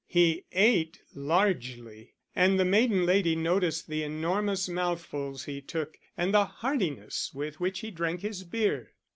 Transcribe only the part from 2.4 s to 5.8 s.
the maiden lady noticed the enormous mouthfuls he